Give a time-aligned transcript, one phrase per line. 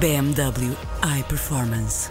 [0.00, 2.10] BMW iPerformance.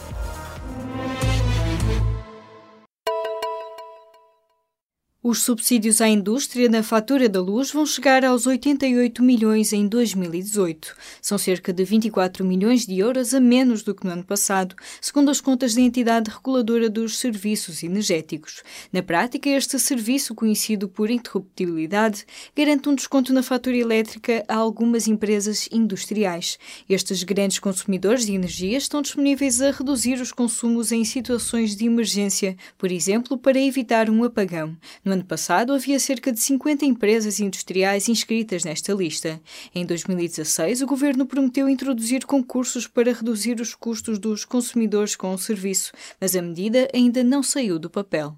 [5.28, 10.96] Os subsídios à indústria na fatura da luz vão chegar aos 88 milhões em 2018.
[11.20, 15.32] São cerca de 24 milhões de euros a menos do que no ano passado, segundo
[15.32, 18.62] as contas da entidade reguladora dos serviços energéticos.
[18.94, 22.24] Na prática, este serviço, conhecido por interruptibilidade,
[22.56, 26.60] garante um desconto na fatura elétrica a algumas empresas industriais.
[26.88, 32.56] Estes grandes consumidores de energia estão disponíveis a reduzir os consumos em situações de emergência,
[32.78, 34.78] por exemplo, para evitar um apagão.
[35.04, 39.42] No ano passado, havia cerca de 50 empresas industriais inscritas nesta lista.
[39.74, 45.38] Em 2016, o governo prometeu introduzir concursos para reduzir os custos dos consumidores com o
[45.38, 48.38] serviço, mas a medida ainda não saiu do papel.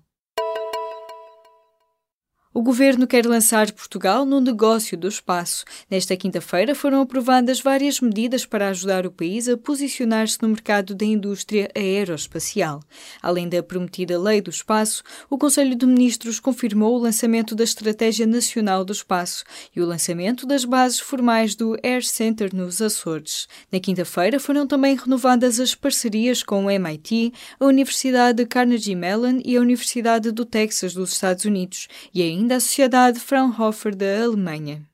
[2.58, 5.64] O governo quer lançar Portugal no negócio do espaço.
[5.92, 11.06] Nesta quinta-feira foram aprovadas várias medidas para ajudar o país a posicionar-se no mercado da
[11.06, 12.82] indústria aeroespacial.
[13.22, 18.26] Além da prometida Lei do Espaço, o Conselho de Ministros confirmou o lançamento da Estratégia
[18.26, 19.44] Nacional do Espaço
[19.76, 23.48] e o lançamento das bases formais do Air Center nos Açores.
[23.72, 29.42] Na quinta-feira foram também renovadas as parcerias com o MIT, a Universidade de Carnegie Mellon
[29.46, 34.88] e a Universidade do Texas dos Estados Unidos e ainda da Sociedade Fraunhofer da Alemanha.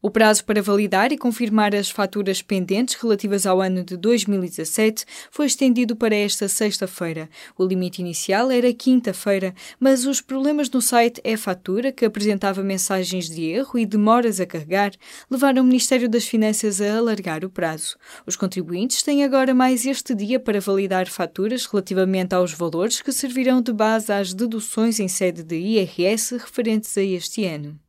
[0.00, 5.46] O prazo para validar e confirmar as faturas pendentes relativas ao ano de 2017 foi
[5.46, 7.28] estendido para esta sexta-feira.
[7.58, 13.46] O limite inicial era quinta-feira, mas os problemas no site e-fatura, que apresentava mensagens de
[13.46, 14.92] erro e demoras a carregar,
[15.28, 17.96] levaram o Ministério das Finanças a alargar o prazo.
[18.24, 23.60] Os contribuintes têm agora mais este dia para validar faturas relativamente aos valores que servirão
[23.60, 27.87] de base às deduções em sede de IRS referentes a este ano.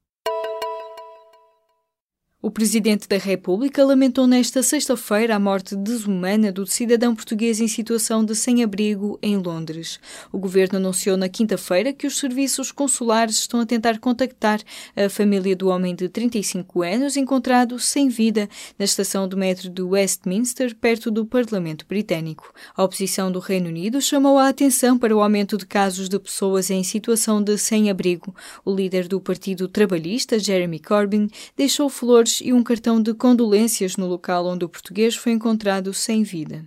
[2.42, 8.24] O Presidente da República lamentou nesta sexta-feira a morte desumana do cidadão português em situação
[8.24, 10.00] de sem-abrigo em Londres.
[10.32, 14.62] O governo anunciou na quinta-feira que os serviços consulares estão a tentar contactar
[14.96, 18.48] a família do homem de 35 anos encontrado sem vida
[18.78, 22.54] na estação do metro de Westminster, perto do Parlamento Britânico.
[22.74, 26.70] A oposição do Reino Unido chamou a atenção para o aumento de casos de pessoas
[26.70, 28.34] em situação de sem-abrigo.
[28.64, 33.98] O líder do Partido Trabalhista, Jeremy Corbyn, deixou flores flores e um cartão de condolências
[33.98, 36.66] no local onde o português foi encontrado sem vida.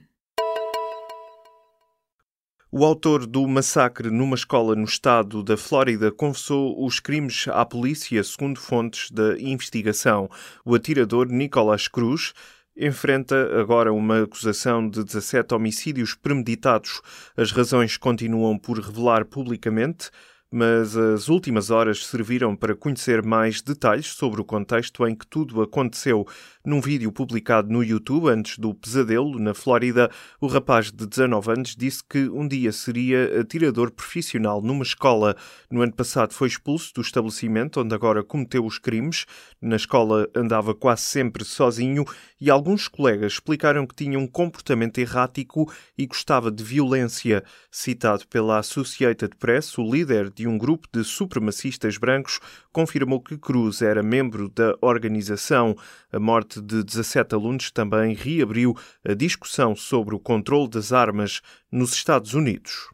[2.70, 8.24] O autor do massacre numa escola no estado da Flórida confessou os crimes à polícia,
[8.24, 10.28] segundo fontes da investigação.
[10.64, 12.32] O atirador Nicolas Cruz
[12.74, 17.02] enfrenta agora uma acusação de 17 homicídios premeditados.
[17.36, 20.10] As razões continuam por revelar publicamente
[20.52, 25.62] mas as últimas horas serviram para conhecer mais detalhes sobre o contexto em que tudo
[25.62, 26.26] aconteceu.
[26.64, 30.08] Num vídeo publicado no YouTube antes do pesadelo na Flórida,
[30.40, 35.36] o rapaz de 19 anos disse que um dia seria atirador profissional numa escola.
[35.68, 39.26] No ano passado foi expulso do estabelecimento onde agora cometeu os crimes.
[39.60, 42.04] Na escola andava quase sempre sozinho
[42.40, 45.68] e alguns colegas explicaram que tinha um comportamento errático
[45.98, 47.42] e gostava de violência.
[47.72, 52.38] Citado pela Associated Press, o líder de um grupo de supremacistas brancos
[52.72, 55.76] confirmou que Cruz era membro da organização.
[56.12, 61.40] A morte de 17 alunos também reabriu a discussão sobre o controle das armas
[61.70, 62.90] nos Estados Unidos.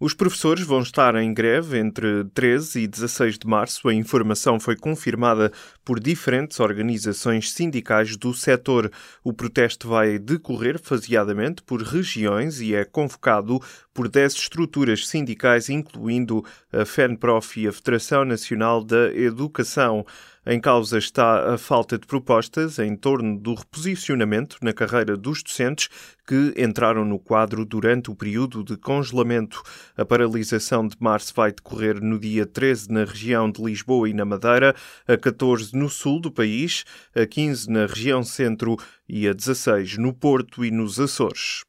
[0.00, 3.88] Os professores vão estar em greve entre 13 e 16 de março.
[3.88, 5.50] A informação foi confirmada
[5.84, 8.92] por diferentes organizações sindicais do setor.
[9.24, 13.58] O protesto vai decorrer faseadamente por regiões e é convocado
[13.98, 20.06] por 10 estruturas sindicais, incluindo a FENPROF e a Federação Nacional da Educação.
[20.46, 25.88] Em causa está a falta de propostas em torno do reposicionamento na carreira dos docentes
[26.28, 29.60] que entraram no quadro durante o período de congelamento.
[29.96, 34.24] A paralisação de março vai decorrer no dia 13 na região de Lisboa e na
[34.24, 34.76] Madeira,
[35.08, 36.84] a 14 no sul do país,
[37.16, 38.76] a 15 na região centro
[39.08, 41.62] e a 16 no Porto e nos Açores.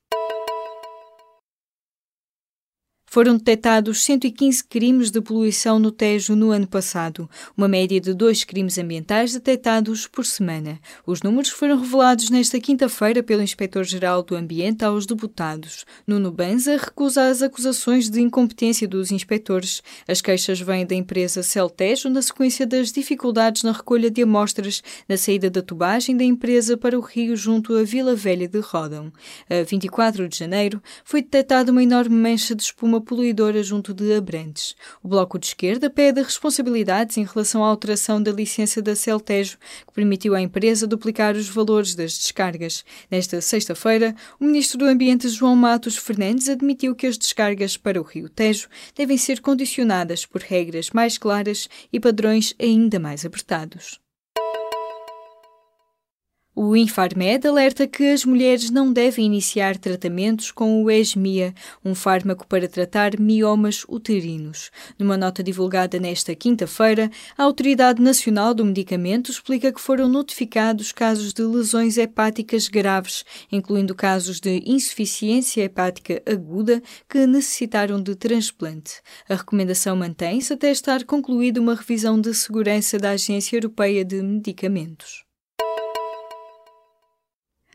[3.11, 7.27] Foram detectados 115 crimes de poluição no Tejo no ano passado,
[7.57, 10.79] uma média de dois crimes ambientais detectados por semana.
[11.07, 15.88] Os números foram revelados nesta quinta-feira pelo Inspetor-Geral do Ambiente aos deputados.
[16.06, 19.81] Nuno Banza recusa as acusações de incompetência dos inspectores.
[20.07, 25.17] As queixas vêm da empresa Celtejo na sequência das dificuldades na recolha de amostras na
[25.17, 29.11] saída da tubagem da empresa para o rio junto à Vila Velha de Rodão.
[29.50, 34.75] A 24 de janeiro foi detectada uma enorme mancha de espuma poluidora junto de Abrantes.
[35.03, 39.57] O Bloco de Esquerda pede responsabilidades em relação à alteração da licença da Celtejo,
[39.87, 42.83] que permitiu à empresa duplicar os valores das descargas.
[43.09, 48.03] Nesta sexta-feira, o Ministro do Ambiente João Matos Fernandes admitiu que as descargas para o
[48.03, 53.99] Rio Tejo devem ser condicionadas por regras mais claras e padrões ainda mais apertados.
[56.61, 62.45] O Infarmed alerta que as mulheres não devem iniciar tratamentos com o Esmia, um fármaco
[62.45, 64.69] para tratar miomas uterinos.
[65.00, 71.31] Numa nota divulgada nesta quinta-feira, a Autoridade Nacional do Medicamento explica que foram notificados casos
[71.31, 78.95] de lesões hepáticas graves, incluindo casos de insuficiência hepática aguda que necessitaram de transplante.
[79.29, 85.28] A recomendação mantém-se até estar concluída uma revisão de segurança da Agência Europeia de Medicamentos.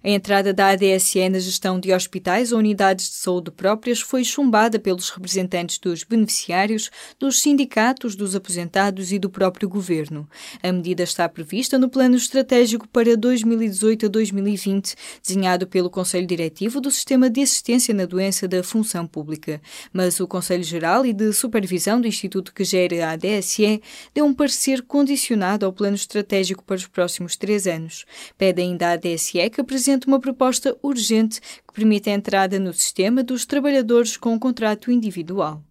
[0.07, 4.79] A entrada da ADSE na gestão de hospitais ou unidades de saúde próprias foi chumbada
[4.79, 10.29] pelos representantes dos beneficiários, dos sindicatos, dos aposentados e do próprio governo.
[10.63, 14.95] A medida está prevista no Plano Estratégico para 2018 a 2020,
[15.27, 19.59] desenhado pelo Conselho Diretivo do Sistema de Assistência na Doença da Função Pública.
[19.91, 23.81] Mas o Conselho Geral e de Supervisão do Instituto que gera a ADSE
[24.13, 28.05] deu um parecer condicionado ao Plano Estratégico para os próximos três anos.
[28.37, 33.23] Pede ainda à ADSE que apresente uma proposta urgente que permite a entrada no sistema
[33.23, 35.63] dos trabalhadores com contrato individual.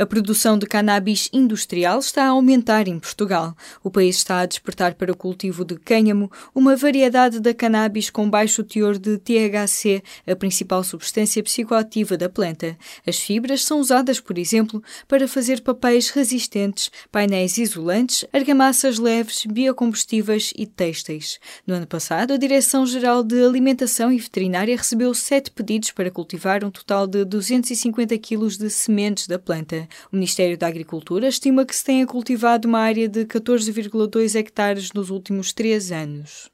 [0.00, 3.54] A produção de cannabis industrial está a aumentar em Portugal.
[3.84, 8.30] O país está a despertar para o cultivo de cânhamo, uma variedade da cannabis com
[8.30, 12.78] baixo teor de THC, a principal substância psicoativa da planta.
[13.06, 20.54] As fibras são usadas, por exemplo, para fazer papéis resistentes, painéis isolantes, argamassas leves, biocombustíveis
[20.56, 21.38] e têxteis.
[21.66, 26.70] No ano passado, a Direção-Geral de Alimentação e Veterinária recebeu sete pedidos para cultivar um
[26.70, 29.89] total de 250 kg de sementes da planta.
[30.12, 35.10] O Ministério da Agricultura estima que se tenha cultivado uma área de 14,2 hectares nos
[35.10, 36.50] últimos três anos.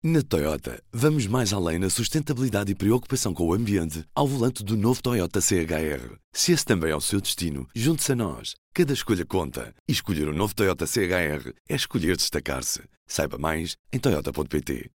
[0.00, 4.76] Na Toyota, vamos mais além na sustentabilidade e preocupação com o ambiente ao volante do
[4.76, 6.14] novo Toyota CHR.
[6.32, 8.54] Se esse também é o seu destino, junte-se a nós.
[8.72, 9.74] Cada escolha conta.
[9.88, 12.80] E escolher o um novo Toyota CHR é escolher destacar-se.
[13.08, 14.88] Saiba mais em Toyota.pt.